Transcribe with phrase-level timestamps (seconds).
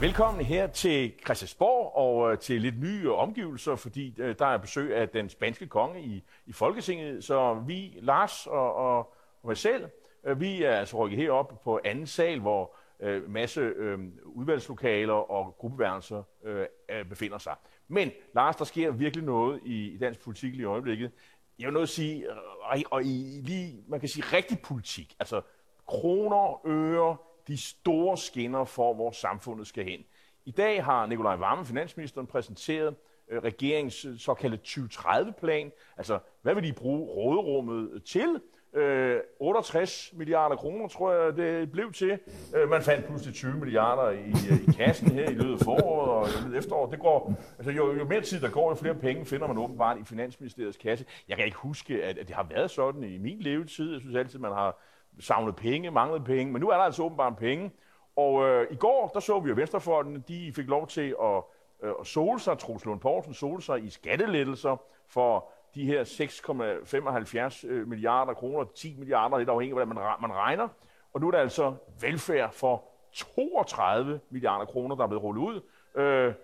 [0.00, 4.96] Velkommen her til Christiansborg og øh, til lidt nye omgivelser, fordi øh, der er besøg
[4.96, 7.24] af den spanske konge i, i Folketinget.
[7.24, 9.14] Så vi, Lars og, og, og
[9.44, 9.88] mig selv,
[10.24, 15.56] øh, vi er altså rykket herop på anden sal, hvor øh, masse øh, udvalgslokaler og
[15.58, 16.66] gruppeværelser øh,
[17.08, 17.54] befinder sig.
[17.88, 21.10] Men Lars, der sker virkelig noget i, i dansk politik lige i øjeblikket.
[21.58, 22.32] Jeg vil noget at sige,
[22.62, 25.40] og, og i lige, man kan sige rigtig politik, altså
[25.86, 27.16] kroner, øre,
[27.48, 30.00] de store skinner for, hvor samfundet skal hen.
[30.44, 32.94] I dag har Nikolaj Varme, finansministeren, præsenteret
[33.30, 35.72] øh, regeringens øh, såkaldte 2030-plan.
[35.96, 38.40] Altså, hvad vil de bruge råderummet til?
[38.74, 42.18] Øh, 68 milliarder kroner, tror jeg, det blev til.
[42.56, 46.10] Øh, man fandt pludselig 20 milliarder i, øh, i kassen her i løbet af foråret
[46.10, 46.90] og i løbet af efteråret.
[46.90, 49.98] Det går, altså, jo, jo mere tid der går, jo flere penge finder man åbenbart
[49.98, 51.04] i Finansministeriets kasse.
[51.28, 53.92] Jeg kan ikke huske, at, at det har været sådan i min levetid.
[53.92, 54.82] Jeg synes altid, man har
[55.20, 57.70] savnede penge, manglet penge, men nu er der altså åbenbart penge.
[58.16, 61.42] Og øh, i går, der så vi jo Venstrefolkene, de fik lov til at,
[61.82, 64.76] øh, at sole sig, Troels Lund Poulsen sole sig i skattelettelser
[65.08, 70.36] for de her 6,75 øh, milliarder kroner, 10 milliarder, lidt afhængig af, hvordan man, man
[70.36, 70.68] regner.
[71.12, 75.60] Og nu er der altså velfærd for 32 milliarder kroner, der er blevet rullet ud.
[76.00, 76.34] Øh,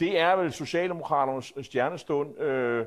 [0.00, 2.38] det er vel Socialdemokraternes stjernestund.
[2.40, 2.86] Øh,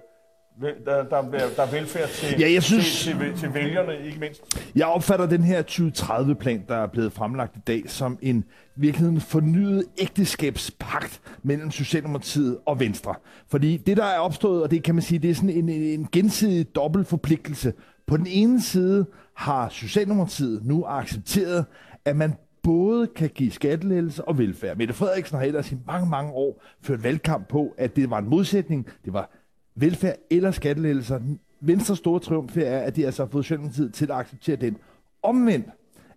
[0.61, 1.22] der, der,
[1.56, 4.42] der er velfærd til, ja, jeg synes, til, til, til vælgerne, ikke mindst.
[4.75, 8.44] Jeg opfatter den her 2030-plan, der er blevet fremlagt i dag, som en
[8.76, 13.16] virkeligheden fornyet ægteskabspagt mellem Socialdemokratiet og Venstre.
[13.48, 16.08] Fordi det, der er opstået, og det kan man sige, det er sådan en, en
[16.11, 17.73] gensidig dobbelt forpligtelse.
[18.08, 21.66] På den ene side har Socialdemokratiet nu accepteret,
[22.06, 22.33] at man
[22.64, 24.78] både kan give skattelettelse og velfærd.
[24.78, 28.30] Mette Frederiksen har ellers i mange, mange år ført valgkamp på, at det var en
[28.30, 28.88] modsætning.
[29.06, 29.44] Det var
[29.75, 31.19] velfærd eller skattelettelser.
[31.61, 34.77] Venstres store triumf er, at de altså har fået Socialdemokratiet til at acceptere den.
[35.23, 35.67] Omvendt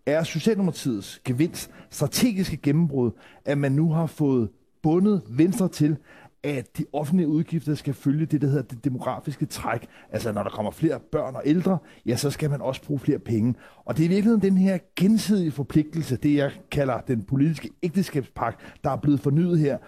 [0.06, 3.10] er Socialdemokratiets gevinst, strategiske gennembrud,
[3.44, 4.48] at man nu har fået
[4.82, 5.96] bundet Venstre til,
[6.42, 9.86] at de offentlige udgifter skal følge det, der hedder det demografiske træk.
[10.10, 13.18] Altså, når der kommer flere børn og ældre, ja, så skal man også bruge flere
[13.18, 13.54] penge.
[13.84, 18.60] Og det er i virkeligheden den her gensidige forpligtelse, det jeg kalder den politiske ægteskabspagt,
[18.84, 19.78] der er blevet fornyet her.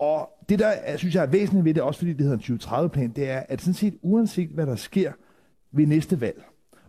[0.00, 2.58] Og det, der jeg synes jeg er væsentligt ved det, også fordi det hedder en
[2.58, 5.12] 2030-plan, det er, at sådan set uanset hvad der sker
[5.72, 6.44] ved næste valg,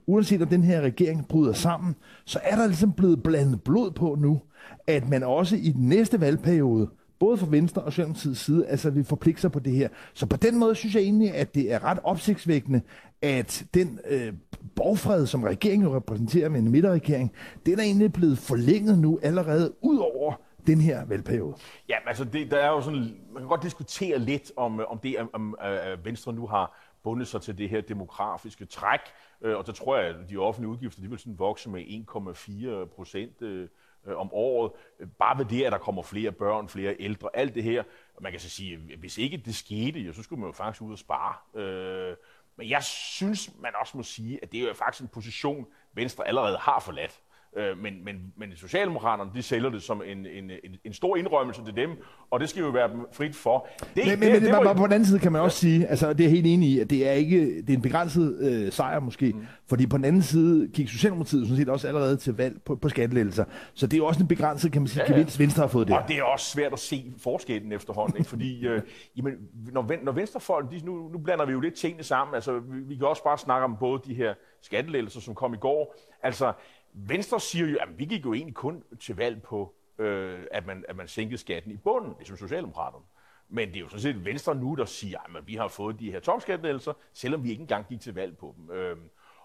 [0.08, 1.96] uanset om den her regering bryder sammen,
[2.26, 4.42] så er der ligesom blevet blandet blod på nu,
[4.88, 6.90] at man også i den næste valgperiode,
[7.20, 9.90] både fra Venstre og Socialdemokratiets side, altså vil forpligte sig på det her.
[10.14, 12.82] Så på den måde synes jeg egentlig, at det er ret opsigtsvækkende,
[13.22, 14.34] at den øh,
[14.76, 17.32] borgfred, som regeringen jo repræsenterer med en midterregering,
[17.66, 20.34] den er egentlig blevet forlænget nu allerede ud over
[20.68, 21.58] den her valgperiode?
[21.90, 25.00] Ja, altså det, der er jo sådan, man kan godt diskutere lidt om, øh, om
[25.00, 29.00] det, øh, om, øh, øh, Venstre nu har bundet sig til det her demografiske træk,
[29.42, 32.86] øh, og så tror jeg, at de offentlige udgifter, de vil sådan vokse med 1,4
[32.96, 33.70] procent øh,
[34.16, 34.72] om året.
[35.20, 37.84] Bare ved det, at der kommer flere børn, flere ældre, alt det her.
[38.22, 40.92] Man kan så sige, hvis ikke det skete, jo, så skulle man jo faktisk ud
[40.92, 41.62] og spare.
[41.62, 42.16] Øh,
[42.56, 46.28] men jeg synes, man også må sige, at det er jo faktisk en position, Venstre
[46.28, 47.22] allerede har forladt.
[47.58, 51.66] Øh, men, men, men Socialdemokraterne, de sælger det som en, en, en, en stor indrømmelse
[51.66, 51.90] til dem,
[52.32, 53.68] og det skal jo være frit for.
[53.80, 56.14] Det, men, men, det, det, det, på den anden side kan man også sige, altså
[56.14, 59.00] det er helt enig i, at det er ikke det er en begrænset øh, sejr
[59.00, 59.46] måske, mm.
[59.70, 62.90] fordi på den anden side gik Socialdemokratiet sådan set også allerede til valg på, på
[62.90, 65.14] skattelettelser, så det er jo også en begrænset, kan man sige, ja, ja.
[65.14, 65.98] gevinst, Venstre har fået det.
[65.98, 68.30] Og det er også svært at se forskellen efterhånden, ikke?
[68.30, 68.82] fordi øh,
[69.18, 69.34] jamen,
[69.72, 72.96] når, når Venstrefolk, de, nu, nu blander vi jo lidt tingene sammen, altså vi, vi
[72.96, 76.54] kan også bare snakke om både de her skattelettelser, som kom i går, altså
[76.94, 80.86] Venstre siger jo, at vi gik jo egentlig kun til valg på, øh, at, man,
[80.88, 83.06] at man sænkede skatten i bunden, ligesom Socialdemokraterne.
[83.50, 86.12] Men det er jo sådan set Venstre nu, der siger, at vi har fået de
[86.12, 88.76] her topskattelettelser, selvom vi ikke engang gik til valg på dem.
[88.76, 88.98] Øh,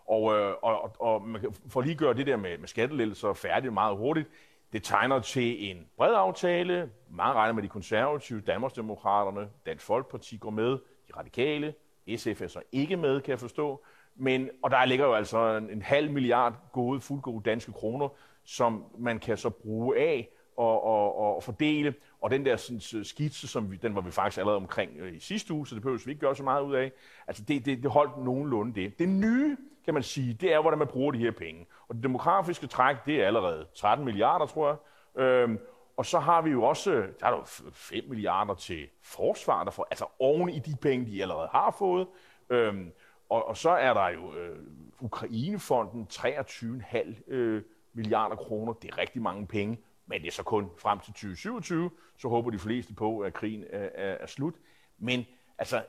[0.07, 3.33] og, øh, og, og, og man kan for lige gøre det der med, med skattelettelser
[3.33, 4.29] færdigt meget hurtigt,
[4.73, 6.91] det tegner til en bred aftale.
[7.11, 10.71] Mange regner med de konservative, Danmarksdemokraterne, Dansk Folkeparti går med,
[11.09, 11.75] de radikale,
[12.17, 13.85] SF er så ikke med, kan jeg forstå.
[14.19, 18.09] Men, og der ligger jo altså en, en halv milliard gode, fuldgode danske kroner,
[18.45, 21.95] som man kan så bruge af og, og, og fordele.
[22.21, 25.21] Og den der sådan, skitse, som vi, den var vi faktisk allerede omkring øh, i
[25.21, 26.93] sidste uge, så det behøver vi ikke gøre så meget ud af.
[27.27, 28.99] Altså det, det, det holdt nogenlunde det.
[28.99, 31.67] Det nye, kan man sige, det er, hvordan man bruger de her penge.
[31.89, 34.77] Og det demografiske træk, det er allerede 13 milliarder, tror jeg.
[35.23, 35.59] Øhm,
[35.97, 36.91] og så har vi jo også,
[37.21, 37.43] der er jo
[37.73, 42.07] 5 milliarder til forsvar, der får, altså oven i de penge, de allerede har fået.
[42.51, 42.93] Øhm,
[43.29, 44.59] og, og så er der jo øh,
[45.01, 47.63] Ukrainefonden, 23,5 øh,
[47.93, 48.73] milliarder kroner.
[48.73, 51.91] Det er rigtig mange penge, men det er så kun frem til 2027.
[52.19, 54.55] Så håber de fleste på, at krigen er, er, er slut.
[54.99, 55.25] Men
[55.59, 55.85] altså,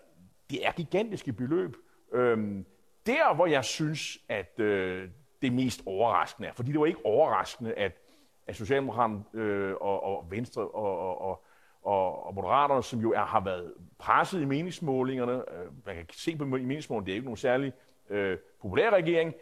[0.49, 1.75] det er gigantiske beløb.
[2.13, 2.65] Øhm,
[3.05, 5.09] der, hvor jeg synes, at øh,
[5.41, 8.07] det mest overraskende er, fordi det var ikke overraskende, at
[8.47, 11.43] at Socialdemokraterne øh, og, og Venstre og, og,
[11.81, 16.35] og, og Moderaterne, som jo er, har været presset i meningsmålingerne, øh, man kan se
[16.35, 17.73] på i meningsmålingerne, det er ikke nogen særlig
[18.09, 19.33] øh, populær regering,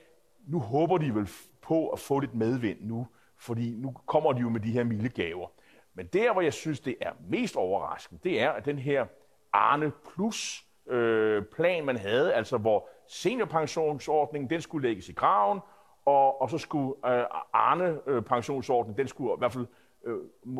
[0.47, 1.29] nu håber de vel
[1.61, 3.07] på at få lidt medvind nu,
[3.37, 5.47] fordi nu kommer de jo med de her milde gaver.
[5.93, 9.05] Men der, hvor jeg synes, det er mest overraskende, det er, at den her
[9.53, 15.59] Arne Plus øh, plan, man havde, altså hvor seniorpensionsordningen, den skulle lægges i graven,
[16.05, 19.67] og, og så skulle øh, Arne øh, pensionsordningen, den skulle i hvert fald
[20.05, 20.17] øh,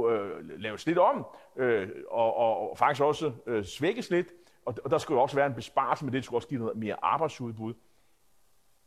[0.10, 1.26] øh laves lidt om,
[1.56, 4.28] øh, og, og, og faktisk også øh, svækkes lidt,
[4.66, 6.96] og, og der skulle også være en besparelse, men det skulle også give noget mere
[7.02, 7.74] arbejdsudbud.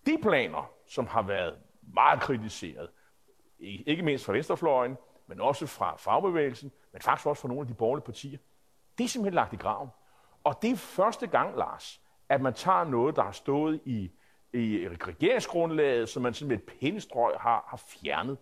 [0.07, 1.55] De planer, som har været
[1.95, 2.89] meget kritiseret,
[3.61, 4.97] ikke mindst fra venstrefløjen,
[5.27, 8.39] men også fra fagbevægelsen, men faktisk også fra nogle af de borgerlige partier,
[8.99, 9.89] det er simpelthen lagt i graven.
[10.45, 14.11] Og det er første gang, Lars, at man tager noget, der har stået i,
[14.53, 18.39] i regeringsgrundlaget, som man sådan med et pindestrøg har, har fjernet.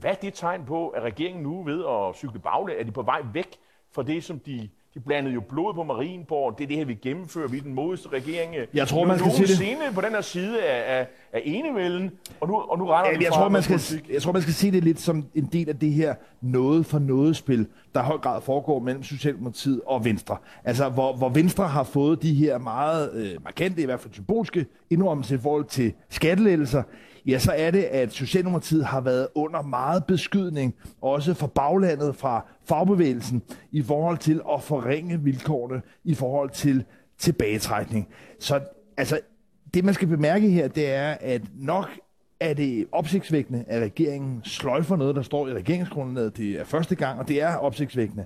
[0.00, 2.80] Hvad er det tegn på, at regeringen nu ved at cykle baglæg?
[2.80, 3.56] Er de på vej væk
[3.92, 6.58] fra det, som de de blandede jo blod på Marienborg.
[6.58, 7.48] Det er det her, vi gennemfører.
[7.48, 8.54] Vi er den modeste regering.
[8.74, 9.94] Jeg tror, man skal se det.
[9.94, 12.10] på den her side af, af, af enevælden,
[12.40, 13.80] og nu, og nu retter ja, jeg, tror, man skal,
[14.12, 16.98] jeg tror, man skal se det lidt som en del af det her noget for
[16.98, 20.36] noget spil, der i høj grad foregår mellem Socialdemokratiet og Venstre.
[20.64, 24.66] Altså, hvor, hvor Venstre har fået de her meget øh, markante, i hvert fald symbolske
[24.90, 26.82] indrømmelser i forhold til skattelettelser,
[27.26, 32.46] ja, så er det, at Socialdemokratiet har været under meget beskydning, også fra baglandet, fra
[32.64, 33.42] fagbevægelsen,
[33.72, 36.84] i forhold til at forringe vilkårene i forhold til
[37.18, 38.08] tilbagetrækning.
[38.38, 38.60] Så
[38.96, 39.20] altså,
[39.74, 41.88] det man skal bemærke her, det er, at nok
[42.40, 46.36] er det opsigtsvækkende, at regeringen sløjfer noget, der står i regeringsgrundlaget.
[46.36, 48.24] Det er første gang, og det er opsigtsvækkende.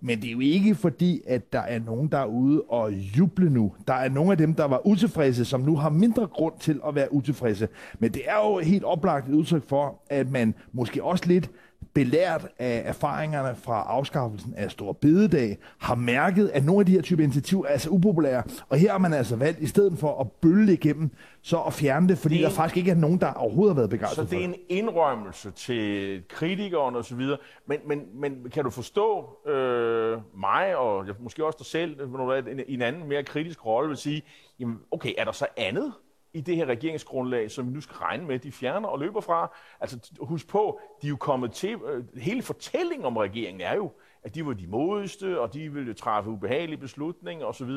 [0.00, 3.50] Men det er jo ikke fordi, at der er nogen, der er ude og juble
[3.50, 3.74] nu.
[3.88, 6.94] Der er nogle af dem, der var utilfredse, som nu har mindre grund til at
[6.94, 7.68] være utilfredse.
[7.98, 11.50] Men det er jo helt oplagt et udtryk for, at man måske også lidt
[11.94, 17.02] belært af erfaringerne fra afskaffelsen af Stor Bededag, har mærket, at nogle af de her
[17.02, 18.42] typer initiativer er altså upopulære.
[18.68, 21.10] Og her har man altså valgt, i stedet for at bølge igennem,
[21.42, 23.90] så at fjerne det, fordi det, der faktisk ikke er nogen, der overhovedet har været
[23.90, 27.20] begejstret Så det er en indrømmelse til kritikerne osv.
[27.66, 32.30] Men, men, men kan du forstå øh, mig, og måske også dig selv, når du
[32.30, 34.22] er i en anden, mere kritisk rolle, vil sige,
[34.60, 35.92] jamen, okay, er der så andet,
[36.34, 39.56] i det her regeringsgrundlag, som vi nu skal regne med, de fjerner og løber fra.
[39.80, 43.90] Altså husk på, de er jo kommet til, øh, hele fortællingen om regeringen er jo,
[44.22, 47.70] at de var de modigste, og de ville træffe ubehagelige beslutninger osv.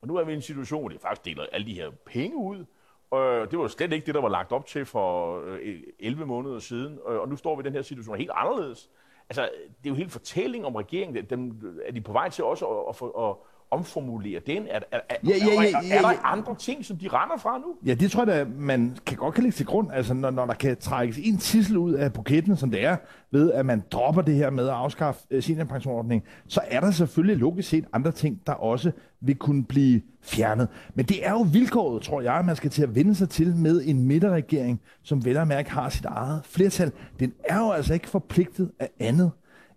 [0.00, 2.36] Og nu er vi i en situation, hvor de faktisk deler alle de her penge
[2.36, 2.64] ud.
[3.10, 6.58] Og det var slet ikke det, der var lagt op til for øh, 11 måneder
[6.58, 6.98] siden.
[7.04, 8.90] Og nu står vi i den her situation helt anderledes.
[9.28, 11.26] Altså, det er jo hele fortællingen om regeringen.
[11.30, 13.36] Dem, er de på vej til også at, at, at,
[13.72, 14.62] omformulere den?
[14.70, 15.96] Er, er, er, ja, ja, ja, ja, ja.
[15.96, 17.74] er der andre ting, som de render fra nu?
[17.86, 19.88] Ja, det tror jeg da, man kan godt kan lægge til grund.
[19.92, 22.96] Altså, når, når der kan trækkes en tissel ud af buketten, som det er,
[23.30, 27.36] ved at man dropper det her med at afskaffe uh, seniorpensionsordning, så er der selvfølgelig
[27.36, 30.68] logisk set andre ting, der også vil kunne blive fjernet.
[30.94, 33.56] Men det er jo vilkåret, tror jeg, at man skal til at vende sig til
[33.56, 36.92] med en midterregering, som vel og mærke har sit eget flertal.
[37.20, 39.30] Den er jo altså ikke forpligtet af andet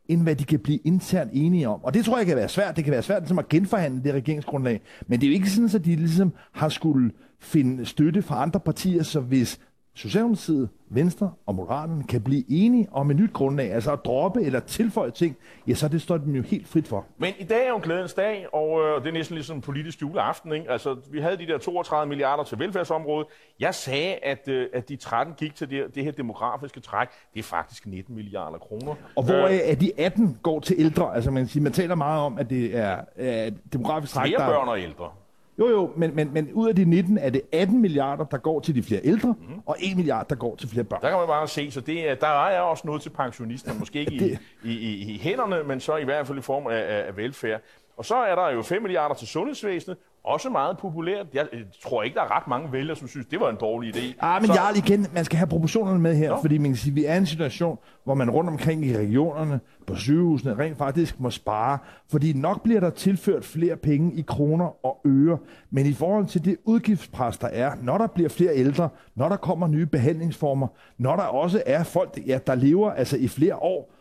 [0.07, 1.83] end hvad de kan blive internt enige om.
[1.83, 2.75] Og det tror jeg kan være svært.
[2.75, 4.81] Det kan være svært ligesom at genforhandle det regeringsgrundlag.
[5.07, 8.59] Men det er jo ikke sådan, at de ligesom har skulle finde støtte fra andre
[8.59, 9.59] partier, så hvis
[9.95, 14.59] Socialdemokratiet, Venstre og Moderaterne kan blive enige om et nyt grundlag, altså at droppe eller
[14.59, 17.05] tilføje ting, ja, så det står dem jo helt frit for.
[17.17, 19.61] Men i dag er jo en glædens dag, og øh, det er næsten ligesom en
[19.61, 20.53] politisk juleaften.
[20.53, 20.71] Ikke?
[20.71, 23.27] Altså, vi havde de der 32 milliarder til velfærdsområdet.
[23.59, 27.07] Jeg sagde, at, øh, at de 13 gik til det, det her demografiske træk.
[27.33, 28.95] Det er faktisk 19 milliarder kroner.
[29.15, 31.15] Og hvor øh, er de 18 går til ældre?
[31.15, 34.67] Altså, man, siger, man taler meget om, at det er øh, demografisk træk, Flere børn
[34.67, 35.11] og ældre.
[35.59, 38.59] Jo, jo, men, men, men ud af de 19 er det 18 milliarder, der går
[38.59, 39.61] til de flere ældre, mm.
[39.65, 41.01] og 1 milliard, der går til flere børn.
[41.01, 44.19] Der kan man bare se, så det, der er også noget til pensionister, måske ikke
[44.25, 44.39] det...
[44.63, 47.61] i, i, i hænderne, men så i hvert fald i form af, af velfærd.
[47.97, 51.25] Og så er der jo 5 milliarder til sundhedsvæsenet, også meget populært.
[51.33, 51.47] Jeg
[51.83, 54.15] tror ikke, der er ret mange vælgere, som synes, det var en dårlig idé.
[54.19, 54.53] Ah, men så...
[54.53, 56.41] Jarl, igen, man skal have proportionerne med her, Nå.
[56.41, 59.59] fordi man kan sige, vi er i en situation, hvor man rundt omkring i regionerne,
[59.87, 61.77] på sygehusene, rent faktisk må spare,
[62.11, 65.37] fordi nok bliver der tilført flere penge i kroner og øre,
[65.69, 69.35] men i forhold til det udgiftspres, der er, når der bliver flere ældre, når der
[69.35, 70.67] kommer nye behandlingsformer,
[70.97, 73.91] når der også er folk, ja, der lever altså i flere år,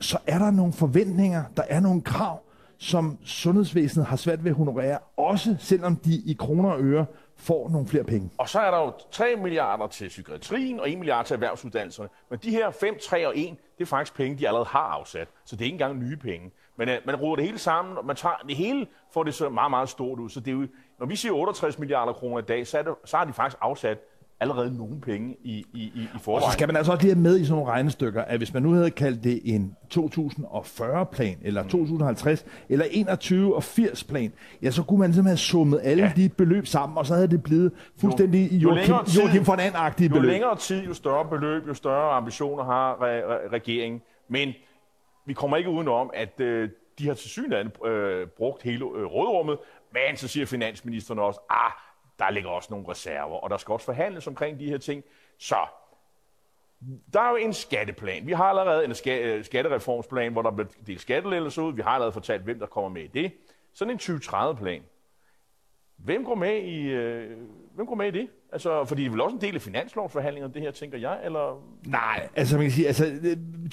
[0.00, 2.42] så er der nogle forventninger, der er nogle krav,
[2.78, 7.06] som sundhedsvæsenet har svært ved at honorere, også selvom de i kroner og øre
[7.36, 8.30] får nogle flere penge.
[8.38, 12.08] Og så er der jo 3 milliarder til psykiatrien og 1 milliard til erhvervsuddannelserne.
[12.30, 15.28] Men de her 5, 3 og 1, det er faktisk penge, de allerede har afsat.
[15.44, 16.50] Så det er ikke engang nye penge.
[16.76, 19.48] Men uh, man ruder det hele sammen, og man tager det hele, får det så
[19.48, 20.30] meget, meget stort ud.
[20.30, 20.66] Så det er jo,
[20.98, 23.58] når vi siger 68 milliarder kroner i dag, så, er det, så har de faktisk
[23.60, 23.98] afsat
[24.40, 26.50] allerede nogle penge i, i, i, i Og forvejen.
[26.50, 28.62] så skal man altså også lige have med i sådan nogle regnestykker, at hvis man
[28.62, 35.26] nu havde kaldt det en 2040-plan, eller 2050, eller 21-80-plan, ja, så kunne man simpelthen
[35.30, 36.12] have summet alle Ja.
[36.16, 39.60] de beløb sammen, og så havde det blevet fuldstændig jo Joachim, længere tid- Joachim von
[39.60, 40.30] And-agtige Jo beløb.
[40.30, 44.00] længere tid, jo større beløb, jo større ambitioner har re- re- regeringen.
[44.28, 44.52] Men
[45.26, 46.68] vi kommer ikke udenom, at øh,
[46.98, 49.58] de har til synligheden øh, brugt hele øh, rådrummet,
[49.92, 51.72] men så siger finansministeren også, ah,
[52.18, 55.04] der ligger også nogle reserver, og der skal også forhandles omkring de her ting.
[55.38, 55.56] Så
[57.12, 58.26] der er jo en skatteplan.
[58.26, 61.72] Vi har allerede en ska- øh, skattereformsplan, hvor der bliver delt skattelettelser ud.
[61.72, 63.32] Vi har allerede fortalt, hvem der kommer med i det.
[63.72, 64.82] Sådan en 2030-plan.
[65.96, 67.38] Hvem går med i, øh,
[67.74, 68.28] hvem går med i det?
[68.52, 71.62] Altså, fordi det er vel også en del af finanslovsforhandlingerne, det her, tænker jeg, eller?
[71.86, 73.04] Nej, altså man kan sige, altså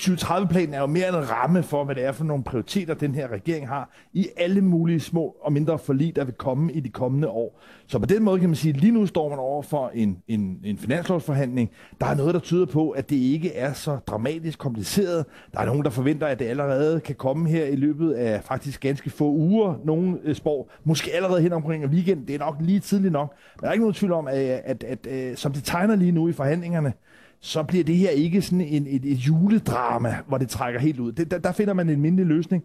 [0.02, 3.28] 2030-planen er jo mere en ramme for, hvad det er for nogle prioriteter, den her
[3.28, 7.30] regering har i alle mulige små og mindre forlig, der vil komme i de kommende
[7.30, 7.62] år.
[7.88, 10.18] Så på den måde kan man sige, at lige nu står man over for en,
[10.28, 11.72] en, en finanslovsforhandling.
[12.02, 15.26] Der er noget, der tyder på, at det ikke er så dramatisk kompliceret.
[15.54, 18.82] Der er nogen, der forventer, at det allerede kan komme her i løbet af faktisk
[18.82, 19.76] ganske få uger.
[19.84, 22.28] Nogle øh, spår, måske allerede hen omkring weekend.
[22.28, 23.36] Det er nok lige tidligt nok.
[23.56, 26.12] Men der er ikke nogen tvivl om, at, at, at, at som det tegner lige
[26.12, 26.94] nu i forhandlingerne,
[27.40, 31.12] så bliver det her ikke sådan en, et, et juledrama, hvor det trækker helt ud.
[31.12, 32.64] Det, der, der finder man en mindre løsning.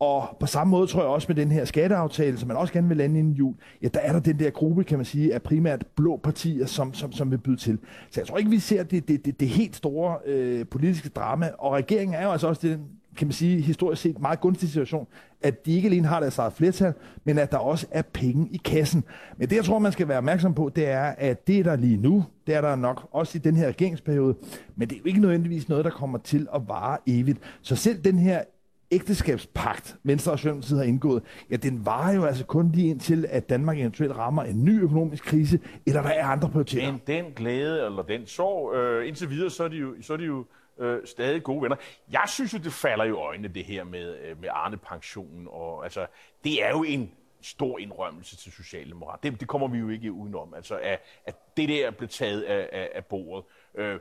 [0.00, 2.88] Og på samme måde tror jeg også med den her skatteaftale, som man også gerne
[2.88, 5.42] vil lande inden jul, ja, der er der den der gruppe, kan man sige, af
[5.42, 7.78] primært blå partier, som, som, som vil byde til.
[8.10, 11.50] Så jeg tror ikke, vi ser det, det, det, det helt store øh, politiske drama,
[11.58, 12.80] og regeringen er jo altså også den,
[13.20, 15.06] kan man sige, historisk set meget gunstig situation,
[15.40, 16.92] at de ikke alene har deres eget flertal,
[17.24, 19.04] men at der også er penge i kassen.
[19.36, 21.96] Men det, jeg tror, man skal være opmærksom på, det er, at det der lige
[21.96, 24.34] nu, det er der nok også i den her regeringsperiode,
[24.76, 27.38] men det er jo ikke nødvendigvis noget, der kommer til at vare evigt.
[27.62, 28.42] Så selv den her
[28.90, 33.48] ægteskabspagt, Venstre og Socialdemokratiet har indgået, ja, den varer jo altså kun lige indtil, at
[33.48, 36.86] Danmark eventuelt rammer en ny økonomisk krise, eller der er andre prioriteter.
[36.86, 40.16] Den, den glæde eller den sorg, øh, indtil videre, så er de jo, så er
[40.16, 40.44] de jo
[40.80, 41.76] øh, stadig gode venner.
[42.10, 45.48] Jeg synes jo, det falder i øjnene, det her med, øh, med Arne-pensionen.
[45.50, 46.06] Og, altså,
[46.44, 49.30] det er jo en stor indrømmelse til Socialdemokrater.
[49.30, 50.54] Det, det kommer vi jo ikke udenom.
[50.54, 53.44] Altså, at, at det der blev taget af, af, af bordet.
[53.74, 53.98] Øh,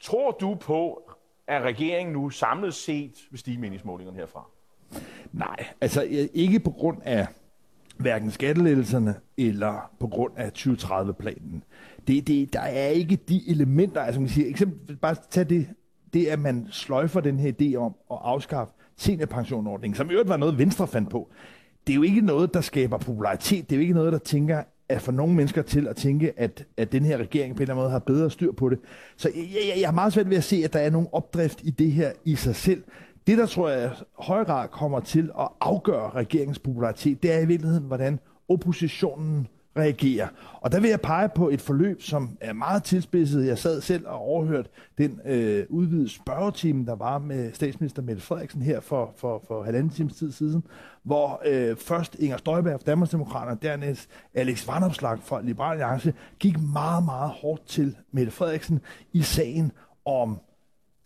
[0.00, 1.10] tror du på,
[1.46, 4.44] at regeringen nu samlet set vil stige meningsmålingerne herfra?
[5.32, 7.26] Nej, altså ikke på grund af
[7.96, 11.64] hverken skattelettelserne eller på grund af 2030-planen.
[12.06, 15.68] Det, det, der er ikke de elementer, altså man siger, eksempel, bare tag det,
[16.14, 20.36] det at man sløjfer den her idé om at afskaffe seniorpensionordningen, som i øvrigt var
[20.36, 21.28] noget Venstre fandt på.
[21.86, 23.70] Det er jo ikke noget, der skaber popularitet.
[23.70, 26.66] Det er jo ikke noget, der tænker at for nogle mennesker til at tænke, at,
[26.76, 28.78] at den her regering på en eller anden måde har bedre styr på det.
[29.16, 31.60] Så jeg, jeg, jeg har meget svært ved at se, at der er nogen opdrift
[31.62, 32.84] i det her i sig selv.
[33.26, 37.38] Det, der tror jeg i høj grad kommer til at afgøre regeringens popularitet, det er
[37.38, 40.28] i virkeligheden, hvordan oppositionen reagerer.
[40.60, 43.46] Og der vil jeg pege på et forløb, som er meget tilspidset.
[43.46, 48.62] Jeg sad selv og overhørte den øh, udvidede spørgetime, der var med statsminister Mette Frederiksen
[48.62, 50.64] her for, for, for halvanden times tid siden,
[51.02, 57.04] hvor øh, først Inger Støjberg fra Danmarksdemokraterne, dernæst Alex Vandopslag fra Liberal Alliance, gik meget,
[57.04, 58.80] meget hårdt til Mette Frederiksen
[59.12, 59.72] i sagen
[60.04, 60.40] om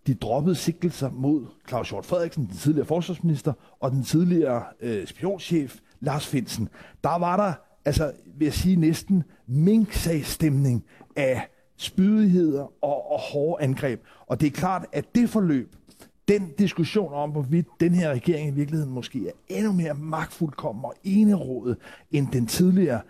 [0.07, 5.79] de droppede sigtelser mod Claus Hjort Frederiksen, den tidligere forsvarsminister, og den tidligere øh, spionchef
[6.01, 6.69] Lars Finsen.
[7.05, 7.53] Der var der,
[7.85, 10.85] altså vil jeg sige, næsten minksagstemning
[11.17, 14.01] af spydigheder og, og hårde angreb.
[14.27, 15.75] Og det er klart, at det forløb,
[16.29, 20.95] den diskussion om, hvorvidt den her regering i virkeligheden måske er endnu mere magtfuldkommen og
[21.05, 21.77] enerådet
[22.11, 23.01] end den tidligere,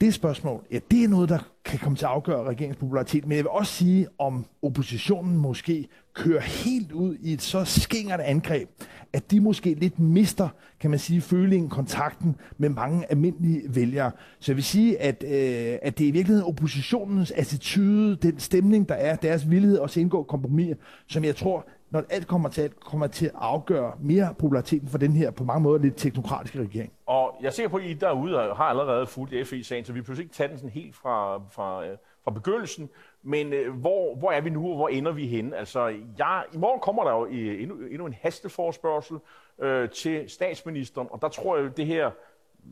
[0.00, 3.26] det spørgsmål, ja, det er noget, der kan komme til at afgøre regeringens popularitet.
[3.26, 8.20] Men jeg vil også sige, om oppositionen måske kører helt ud i et så skingert
[8.20, 8.68] angreb,
[9.12, 10.48] at de måske lidt mister,
[10.80, 14.10] kan man sige, følingen, kontakten med mange almindelige vælgere.
[14.40, 18.88] Så jeg vil sige, at, øh, at det er i virkeligheden oppositionens attitude, den stemning,
[18.88, 22.62] der er, deres villighed også at indgå kompromis, som jeg tror, når alt kommer til
[22.62, 26.60] alt, kommer til at afgøre mere populariteten for den her på mange måder lidt teknokratiske
[26.60, 26.92] regering.
[27.06, 30.34] Og jeg ser på, at I derude har allerede fulgt FE-sagen, så vi pludselig ikke
[30.34, 32.90] tage den sådan helt fra, fra, øh, fra begyndelsen.
[33.22, 35.56] Men øh, hvor, hvor er vi nu, og hvor ender vi henne?
[35.56, 35.86] Altså,
[36.18, 39.16] jeg, I morgen kommer der jo i, endnu, endnu en hasteforspørgsel
[39.58, 42.10] øh, til statsministeren, og der tror jeg, at det her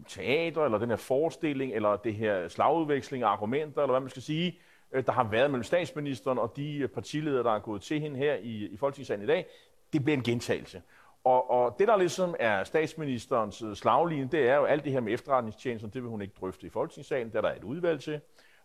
[0.08, 4.22] teater, eller den her forestilling, eller det her slagudveksling af argumenter, eller hvad man skal
[4.22, 7.82] sige, øh, Øh, der har været mellem statsministeren og de øh, partiledere, der er gået
[7.82, 9.46] til hende her i, i Folketingssalen i dag,
[9.92, 10.82] det bliver en gentagelse.
[11.24, 15.00] Og, og det, der ligesom er statsministerens øh, slagline, det er jo alt det her
[15.00, 18.20] med efterretningstjenesten, det vil hun ikke drøfte i Folketingssalen, der er der et udvalg til.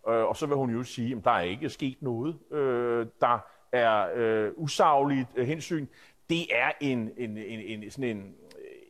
[0.08, 3.40] Øh, og så vil hun jo sige, at der er ikke sket noget, øh, der
[3.72, 5.88] er øh, usagligt øh, hensyn.
[6.30, 8.36] Det er en, en, en, en, sådan en,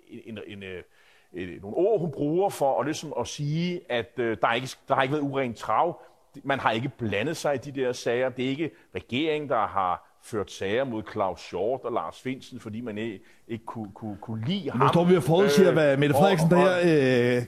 [0.08, 4.38] en, en, en, en, nogle ord, hun bruger for at, ligesom at sige, at øh,
[4.42, 6.02] der, er ikke, der har ikke været uren trav
[6.44, 8.30] man har ikke blandet sig i de der sager.
[8.30, 12.82] Det er ikke regeringen, der har ført sager mod Claus Short og Lars Finsen, fordi
[12.82, 14.80] man ikke, ikke kunne, kunne, kunne lide ham.
[14.80, 17.42] Nu står vi og forudsiger, øh, hvad Mette Frederiksen og, og, der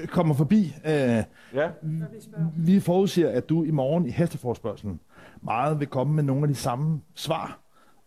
[0.00, 0.74] øh, kommer forbi.
[0.86, 0.92] Øh,
[1.54, 1.70] ja.
[2.56, 5.00] Vi forudsiger, at du i morgen i hesteforspørgselen
[5.42, 7.60] meget vil komme med nogle af de samme svar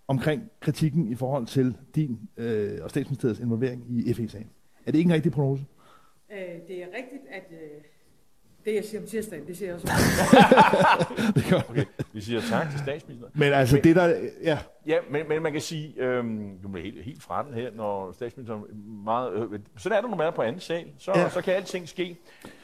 [0.08, 4.50] omkring kritikken i forhold til din øh, og statsministeriets involvering i FE-sagen.
[4.86, 5.66] Er det ikke en rigtig prognose?
[6.32, 6.38] Øh,
[6.68, 7.82] det er rigtigt, at øh,
[8.66, 9.88] det, jeg siger om tirsdagen, det siger jeg også.
[11.36, 11.86] det okay.
[12.14, 13.32] Vi siger tak til statsministeren.
[13.36, 14.30] Men altså, men, det der...
[14.44, 17.72] Ja, ja men, men man kan sige, øhm, du bliver helt, helt fra den her,
[17.72, 18.64] når statsministeren
[19.06, 19.34] meget...
[19.34, 21.30] Øh, sådan er der normalt på anden sal, så, ja.
[21.30, 22.18] så kan alting ske.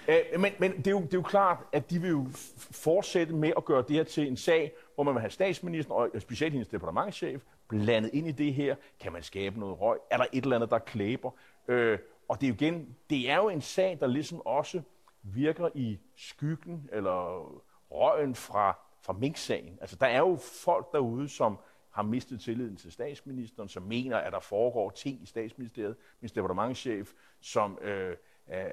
[0.07, 2.27] Øh, men men det, er jo, det er jo klart, at de vil jo
[2.71, 6.21] fortsætte med at gøre det her til en sag, hvor man vil have statsministeren og
[6.21, 8.75] specielt hendes departementchef blandet ind i det her.
[8.99, 9.97] Kan man skabe noget røg?
[10.11, 11.31] Er der et eller andet, der klæber?
[11.67, 11.97] Øh,
[12.29, 14.81] og det er jo igen, det er jo en sag, der ligesom også
[15.23, 17.45] virker i skyggen eller
[17.91, 19.77] røgen fra, fra Mink-sagen.
[19.81, 21.57] Altså, der er jo folk derude, som
[21.89, 27.11] har mistet tilliden til statsministeren, som mener, at der foregår ting i statsministeriet, min departementchef,
[27.41, 28.15] som øh,
[28.53, 28.65] øh,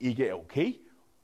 [0.00, 0.74] ikke er okay.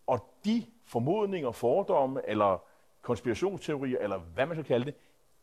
[0.06, 2.62] Og de formodninger, fordomme eller
[3.02, 4.94] konspirationsteorier, eller hvad man skal kalde det,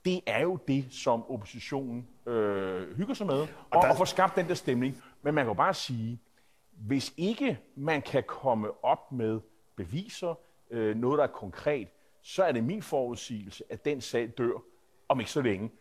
[0.06, 3.90] det er jo det, som oppositionen øh, hygger sig med, og, og, der...
[3.90, 5.04] og får skabt den der stemning.
[5.22, 6.20] Men man kan jo bare sige,
[6.78, 9.40] hvis ikke man kan komme op med
[9.76, 10.36] beviser,
[10.70, 11.88] øh, noget der er konkret,
[12.22, 14.64] så er det min forudsigelse, at den sag dør
[15.10, 15.72] om ikke så længe.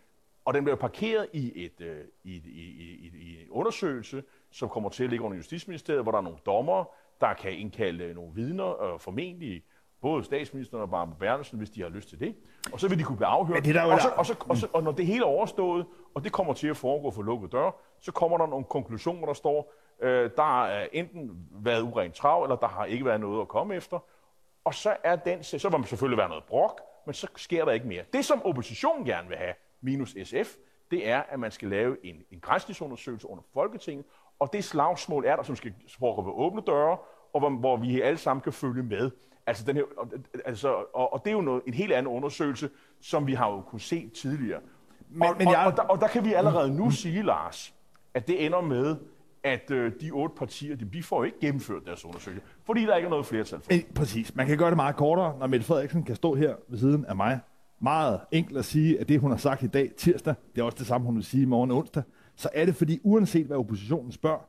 [0.45, 4.91] Og den bliver parkeret i, et, øh, i, i, i, i en undersøgelse, som kommer
[4.91, 6.85] til at ligge under Justitsministeriet, hvor der er nogle dommer,
[7.21, 9.63] der kan indkalde nogle vidner, og formentlig
[10.01, 12.35] både statsministeren og Barbara Bertelsen, hvis de har lyst til det.
[12.73, 13.65] Og så vil de kunne blive afhørt.
[13.65, 16.25] Det der og, så, og, så, og, så, og når det hele er overstået, og
[16.25, 19.73] det kommer til at foregå for lukket dør, så kommer der nogle konklusioner, der står,
[20.01, 23.75] øh, der har enten været urent trav, eller der har ikke været noget at komme
[23.75, 23.99] efter.
[24.65, 27.73] Og så er den, så vil man selvfølgelig være noget brok, men så sker der
[27.73, 28.05] ikke mere.
[28.13, 30.57] Det, som oppositionen gerne vil have, minus SF,
[30.91, 34.07] det er, at man skal lave en, en grænsningsundersøgelse under Folketinget,
[34.39, 36.99] og det slagsmål er der, som skal foregå ved åbne døre,
[37.33, 39.11] og hvor, hvor vi alle sammen kan følge med.
[39.47, 39.85] Altså, den her,
[40.45, 42.71] altså, og, og det er jo noget, en helt anden undersøgelse,
[43.01, 44.61] som vi har jo kunne se tidligere.
[45.09, 45.59] Men, og, men jeg...
[45.59, 47.75] og, og, der, og der kan vi allerede nu sige, Lars,
[48.15, 48.97] at det ender med,
[49.47, 53.07] at øh, de otte partier, de, de får ikke gennemført deres undersøgelse, fordi der ikke
[53.07, 53.73] er noget flertal for.
[53.73, 54.35] Eh, præcis.
[54.35, 57.17] Man kan gøre det meget kortere, når Mette Frederiksen kan stå her ved siden af
[57.17, 57.39] mig.
[57.81, 60.79] Meget enkelt at sige, at det, hun har sagt i dag, tirsdag, det er også
[60.79, 62.03] det samme, hun vil sige i morgen onsdag.
[62.37, 64.49] Så er det, fordi uanset hvad oppositionen spørger,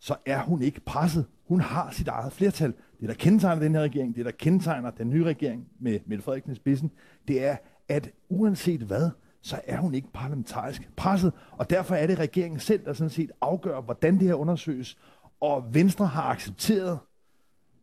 [0.00, 1.26] så er hun ikke presset.
[1.48, 2.72] Hun har sit eget flertal.
[3.00, 6.52] Det, der kendetegner den her regering, det, der kendetegner den nye regering med Mette Frederiksen
[6.52, 6.90] i spidsen,
[7.28, 7.56] det er,
[7.88, 9.10] at uanset hvad,
[9.46, 11.32] så er hun ikke parlamentarisk presset.
[11.52, 14.96] Og derfor er det regeringen selv, der sådan set afgør, hvordan det her undersøges.
[15.40, 16.98] Og Venstre har accepteret,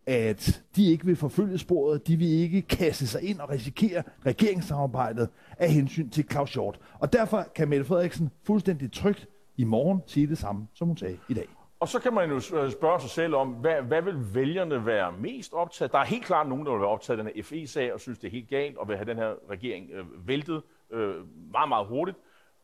[0.06, 5.30] at de ikke vil forfølge sporet, de vil ikke kaste sig ind og risikere regeringssamarbejdet
[5.58, 6.80] af hensyn til Claus Hjort.
[7.00, 11.18] Og derfor kan Mette Frederiksen fuldstændig trygt i morgen sige det samme, som hun sagde
[11.30, 11.48] i dag.
[11.80, 15.12] Og så kan man jo øh, spørge sig selv om, hvad, hvad vil vælgerne være
[15.12, 15.92] mest optaget?
[15.92, 18.20] Der er helt klart nogen, der vil være optaget af den her FE-sag og synes,
[18.20, 21.16] det er helt galt og vil have den her regering øh, væltet øh,
[21.52, 22.18] meget, meget hurtigt.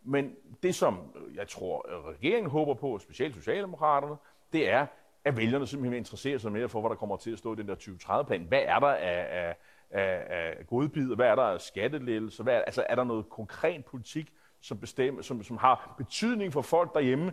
[0.03, 4.15] Men det, som øh, jeg tror, øh, regeringen håber på, specielt Socialdemokraterne,
[4.53, 4.85] det er,
[5.23, 7.67] at vælgerne simpelthen interesserer sig mere for, hvad der kommer til at stå i den
[7.67, 8.41] der 2030-plan.
[8.41, 9.55] Hvad er der af, af,
[9.89, 11.15] af, af godbid?
[11.15, 12.43] Hvad er der af skattelettelser?
[12.43, 16.61] Hvad er, altså, er der noget konkret politik, som, bestemmer, som, som har betydning for
[16.61, 17.31] folk derhjemme.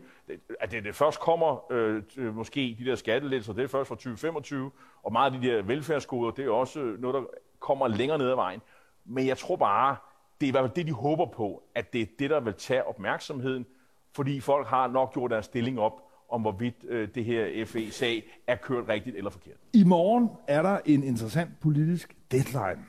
[0.60, 3.94] At det, det først kommer øh, øh, måske de der skattelettelser, det er først fra
[3.94, 4.70] 2025,
[5.02, 7.22] og meget af de der velfærdsgoder, det er også noget, der
[7.58, 8.62] kommer længere ned ad vejen.
[9.04, 9.96] Men jeg tror bare,
[10.40, 12.54] det er i hvert fald det, de håber på, at det er det, der vil
[12.54, 13.66] tage opmærksomheden,
[14.14, 15.92] fordi folk har nok gjort deres stilling op,
[16.28, 19.56] om hvorvidt øh, det her FE-sag er kørt rigtigt eller forkert.
[19.72, 22.84] I morgen er der en interessant politisk deadline.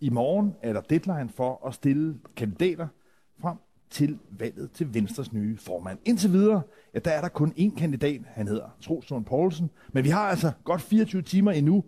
[0.00, 2.88] I morgen er der deadline for at stille kandidater
[3.40, 3.56] frem
[3.90, 5.98] til valget til Venstres nye formand.
[6.04, 6.62] Indtil videre,
[6.94, 8.20] ja, der er der kun én kandidat.
[8.26, 9.70] Han hedder Troels Poulsen.
[9.92, 11.84] Men vi har altså godt 24 timer endnu.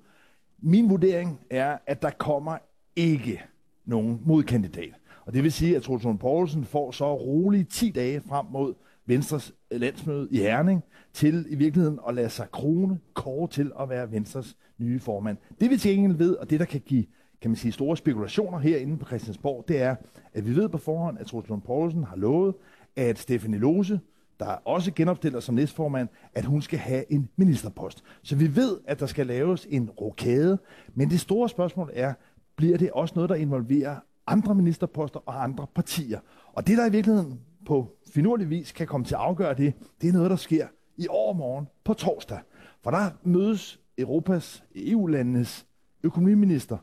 [0.59, 2.59] Min vurdering er, at der kommer
[2.97, 3.43] ikke
[3.85, 4.95] nogen modkandidat.
[5.27, 8.75] Og det vil sige, at Troels Poulsen får så roligt 10 dage frem mod
[9.07, 13.89] Venstres øh, landsmøde i Herning til i virkeligheden at lade sig krone kåre til at
[13.89, 15.37] være Venstres nye formand.
[15.61, 17.05] Det vi til gengæld ved, og det der kan give
[17.45, 19.97] kan man sige, store spekulationer herinde på Christiansborg, det er,
[20.33, 22.55] at vi ved på forhånd, at Troels Lund Poulsen har lovet,
[22.97, 24.01] at Stefanie Lose,
[24.41, 28.05] der også genopstiller som næstformand, at hun skal have en ministerpost.
[28.23, 30.59] Så vi ved, at der skal laves en rokade,
[30.95, 32.15] men det store spørgsmål er,
[32.57, 36.21] bliver det også noget, der involverer andre ministerposter og andre partier?
[36.53, 40.09] Og det, der i virkeligheden på finurlig vis kan komme til at afgøre det, det
[40.09, 42.39] er noget, der sker i overmorgen på torsdag.
[42.83, 45.67] For der mødes Europas, EU-landenes
[46.03, 46.79] økonomiminister,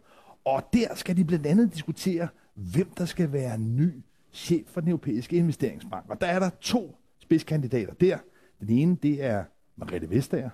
[0.46, 4.04] Og der skal de blandt andet diskutere, hvem der skal være ny
[4.34, 6.10] chef for den europæiske investeringsbank.
[6.10, 8.18] Og der er der to spidskandidater der.
[8.60, 9.44] Den ene, det er
[9.76, 10.50] Margrethe Vestager,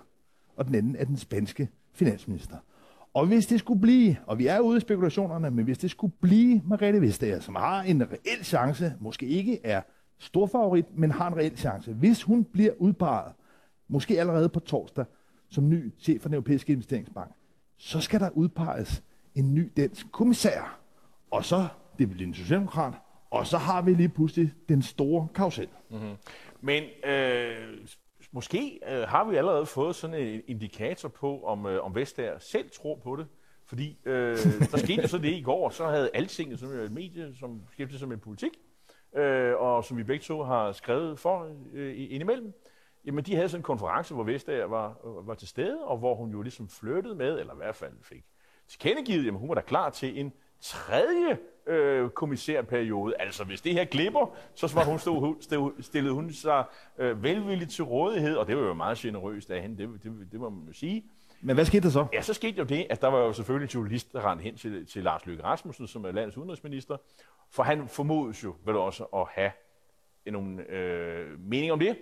[0.56, 2.58] og den anden er den spanske finansminister.
[3.18, 6.14] Og hvis det skulle blive, og vi er ude i spekulationerne, men hvis det skulle
[6.22, 9.82] blive Margrethe Vestager, som har en reel chance, måske ikke er
[10.20, 11.94] stor favorit, men har en reel chance.
[11.94, 13.34] Hvis hun bliver udpeget,
[13.88, 15.06] måske allerede på torsdag,
[15.50, 17.32] som ny chef for den europæiske investeringsbank,
[17.78, 19.04] så skal der udpeges
[19.36, 20.80] en ny dansk kommissær.
[21.32, 21.68] Og så,
[22.00, 22.94] det bliver en socialdemokrat,
[23.30, 25.68] og så har vi lige pludselig den store karusel.
[25.92, 26.16] Mm-hmm.
[26.62, 27.78] Men øh,
[28.32, 32.70] måske øh, har vi allerede fået sådan en indikator på, om, øh, om Vestager selv
[32.70, 33.28] tror på det.
[33.66, 34.38] Fordi øh,
[34.72, 37.62] der skete jo så det i går, så havde Altinget, som er et medie, som
[37.72, 38.52] skiftede sig med politik,
[39.16, 42.54] øh, og som vi begge to har skrevet for øh, indimellem,
[43.06, 46.16] jamen de havde sådan en konference, hvor Vestager var, øh, var til stede, og hvor
[46.16, 48.26] hun jo ligesom flyttede med, eller i hvert fald fik
[48.68, 53.14] tilkendegivet, jamen hun var da klar til en tredje øh, kommissærperiode.
[53.20, 56.64] Altså, hvis det her glipper, så var hun stod, stod, stillede hun sig
[56.98, 60.40] øh, velvilligt til rådighed, og det var jo meget generøst af hende, det, det, det
[60.40, 61.06] må man jo sige.
[61.42, 62.08] Men hvad skete der så?
[62.14, 64.56] Ja, så skete jo det, at der var jo selvfølgelig en journalist, der rendte hen
[64.56, 66.98] til, til Lars Løkke Rasmussen, som er landets udenrigsminister,
[67.52, 69.52] for han formodes jo vel også at have
[70.32, 71.98] nogle øh, mening om det,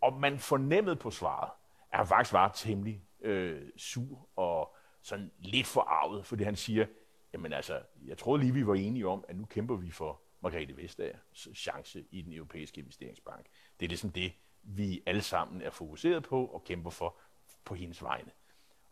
[0.00, 1.50] og man fornemmede på svaret,
[1.92, 6.86] at han faktisk var temmelig øh, sur og sådan lidt forarvet, fordi han siger,
[7.34, 10.76] jamen altså, jeg tror lige, vi var enige om, at nu kæmper vi for Margrethe
[10.76, 13.46] Vestagers chance i den europæiske investeringsbank.
[13.80, 17.16] Det er ligesom det, vi alle sammen er fokuseret på og kæmper for
[17.64, 18.30] på hendes vegne.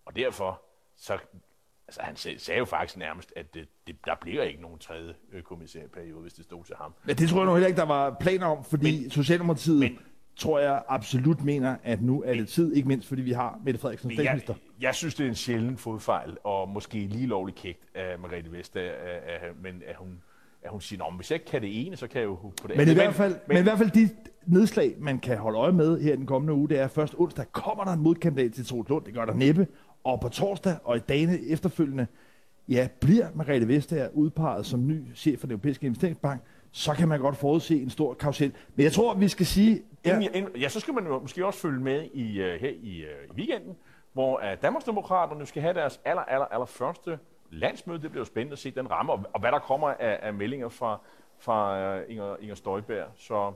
[0.05, 0.63] Og derfor,
[0.97, 1.19] så,
[1.89, 5.43] altså han sagde jo faktisk nærmest, at det, det, der bliver ikke nogen tredje øh,
[5.43, 6.95] kommissærperiode, hvis det stod til ham.
[7.05, 9.99] Men det tror jeg nu heller ikke, der var planer om, fordi men, Socialdemokratiet men,
[10.37, 13.81] tror jeg absolut mener, at nu er det tid, ikke mindst fordi vi har Mette
[13.81, 14.55] Frederiksen som statsminister.
[14.55, 18.53] Jeg, jeg synes, det er en sjælden fodfejl, og måske lige lovligt kægt af Margrethe
[18.53, 18.93] Vestager,
[19.63, 20.09] men at hun,
[20.63, 22.69] at hun siger, at hvis jeg ikke kan det ene, så kan jeg jo på
[22.69, 24.09] det men i, hvert fald, men, men i hvert fald de
[24.47, 27.85] nedslag, man kan holde øje med her den kommende uge, det er først onsdag kommer
[27.85, 29.67] der en modkandidat til Troels Lund, det gør der næppe,
[30.05, 32.07] og på torsdag og i dagene efterfølgende,
[32.69, 36.41] ja, bliver Margrethe Vestager udpeget som ny chef for den europæiske investeringsbank,
[36.71, 38.53] så kan man godt forudse en stor kausel.
[38.77, 39.83] Men jeg tror, vi skal sige...
[40.05, 40.21] Ja,
[40.61, 43.39] ja så skal man jo måske også følge med i, uh, her i, uh, i
[43.39, 43.77] weekenden,
[44.13, 47.19] hvor uh, Danmarksdemokraterne skal have deres aller, aller, aller første
[47.51, 48.03] landsmøde.
[48.03, 50.35] Det bliver jo spændende at se den ramme, og, og hvad der kommer af, af
[50.35, 51.01] meldinger fra,
[51.39, 53.07] fra uh, Inger, Inger Støjberg.
[53.15, 53.53] Så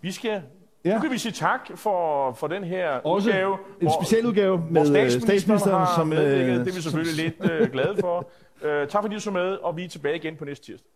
[0.00, 0.42] vi skal
[0.84, 0.94] Ja.
[0.94, 3.58] Nu kan vi sige tak for, for den her Også udgave.
[3.80, 6.60] en speciel udgave med statsministeren, statsministeren som medvirket.
[6.60, 8.30] Det er vi selvfølgelig lidt uh, glade for.
[8.62, 10.90] Uh, tak fordi du så med, og vi er tilbage igen på næste tirsdag.